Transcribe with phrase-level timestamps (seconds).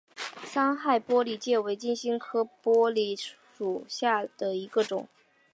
[0.43, 5.07] 三害玻璃介为金星介科玻璃介属下的一个种。